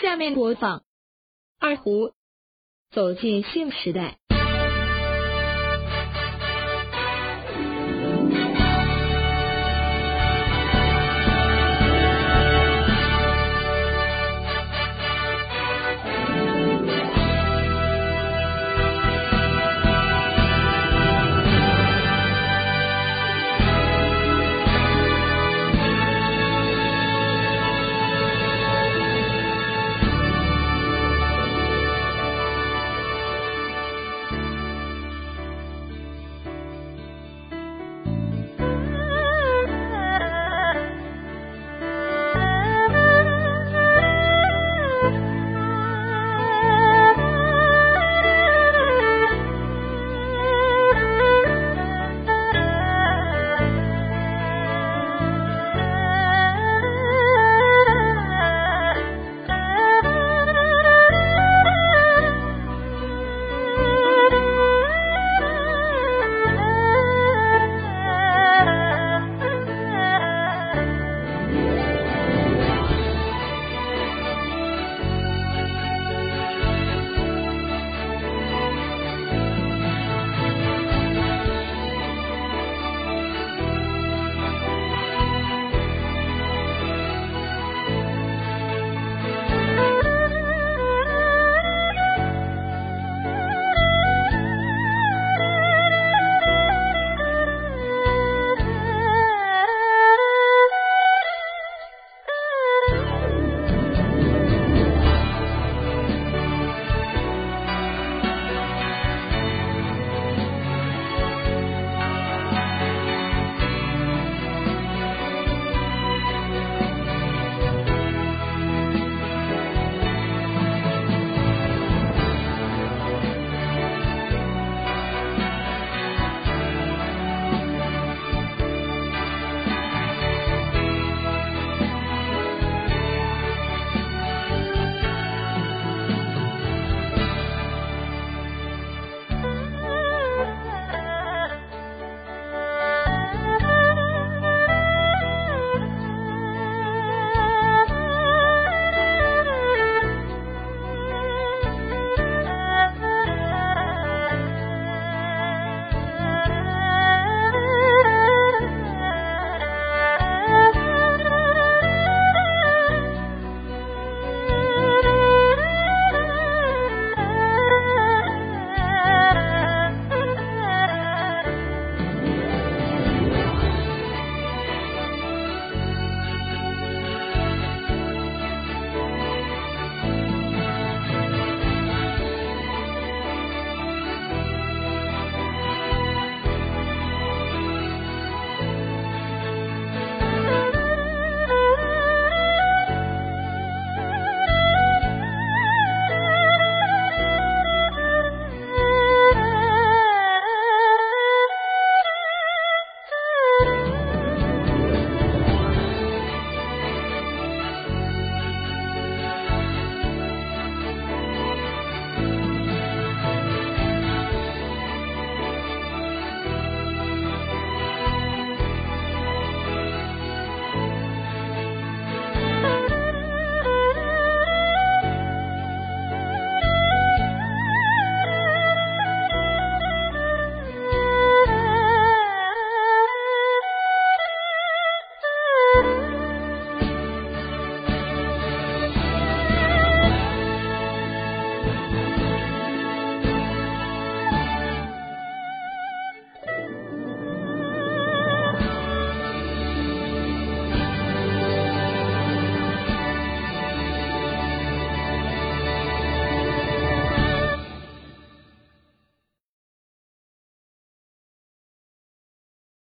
[0.00, 0.82] 下面播放。
[1.58, 2.14] 二胡。
[2.90, 4.19] 走进新时代。